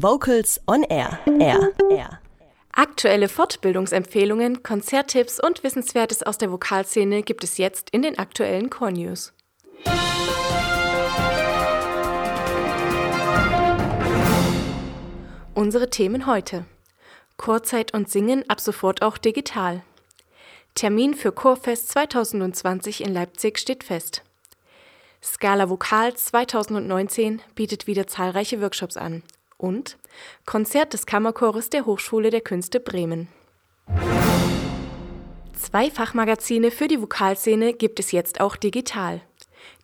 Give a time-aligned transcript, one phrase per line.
[0.00, 1.18] Vocals on Air.
[1.40, 1.72] Air.
[1.90, 2.20] Air.
[2.70, 8.92] Aktuelle Fortbildungsempfehlungen, Konzerttipps und Wissenswertes aus der Vokalszene gibt es jetzt in den aktuellen Core
[8.92, 9.32] News.
[15.54, 16.64] Unsere Themen heute.
[17.36, 19.82] Chorzeit und Singen ab sofort auch digital.
[20.76, 24.22] Termin für Chorfest 2020 in Leipzig steht fest.
[25.20, 29.24] Scala Vokal 2019 bietet wieder zahlreiche Workshops an.
[29.58, 29.98] Und
[30.46, 33.28] Konzert des Kammerchores der Hochschule der Künste Bremen.
[35.54, 39.20] Zwei Fachmagazine für die Vokalszene gibt es jetzt auch digital.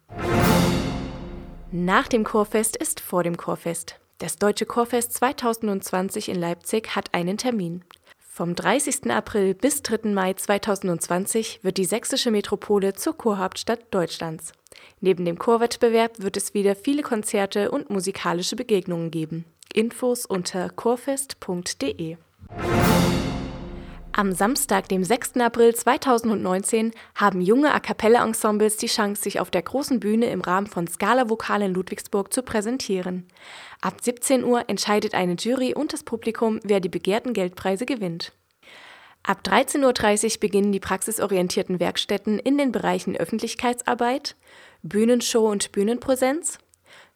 [1.71, 3.95] Nach dem Chorfest ist vor dem Chorfest.
[4.17, 7.85] Das Deutsche Chorfest 2020 in Leipzig hat einen Termin.
[8.33, 9.11] Vom 30.
[9.11, 10.09] April bis 3.
[10.13, 14.53] Mai 2020 wird die sächsische Metropole zur Chorhauptstadt Deutschlands.
[15.01, 19.43] Neben dem Chorwettbewerb wird es wieder viele Konzerte und musikalische Begegnungen geben.
[19.73, 22.15] Infos unter chorfest.de.
[24.13, 25.37] Am Samstag, dem 6.
[25.37, 30.67] April 2019, haben junge A cappella-Ensembles die Chance, sich auf der großen Bühne im Rahmen
[30.67, 33.25] von Scala Vokal in Ludwigsburg zu präsentieren.
[33.79, 38.33] Ab 17 Uhr entscheidet eine Jury und das Publikum, wer die begehrten Geldpreise gewinnt.
[39.23, 44.35] Ab 13.30 Uhr beginnen die praxisorientierten Werkstätten in den Bereichen Öffentlichkeitsarbeit,
[44.83, 46.57] Bühnenshow und Bühnenpräsenz,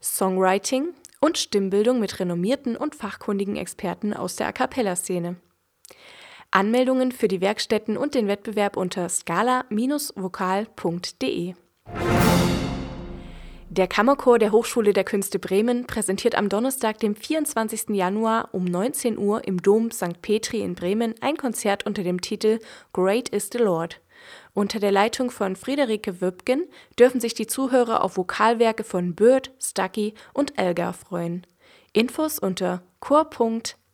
[0.02, 5.36] Songwriting und Stimmbildung mit renommierten und fachkundigen Experten aus der A cappella-Szene.
[6.56, 11.54] Anmeldungen für die Werkstätten und den Wettbewerb unter scala-vokal.de.
[13.70, 17.90] Der Kammerchor der Hochschule der Künste Bremen präsentiert am Donnerstag, dem 24.
[17.90, 20.22] Januar um 19 Uhr im Dom St.
[20.22, 22.60] Petri in Bremen ein Konzert unter dem Titel
[22.94, 24.00] Great is the Lord.
[24.54, 30.14] Unter der Leitung von Friederike Wöbgen dürfen sich die Zuhörer auf Vokalwerke von Bird, Stucky
[30.32, 31.46] und Elgar freuen.
[31.92, 32.82] Infos unter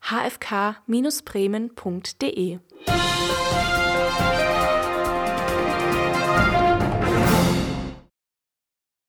[0.02, 2.60] chor.hfk-bremen.de